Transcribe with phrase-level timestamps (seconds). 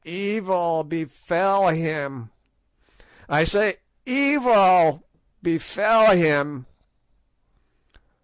[0.03, 2.31] Evil befell him,
[3.29, 5.05] I say, evil
[5.43, 6.65] befell him!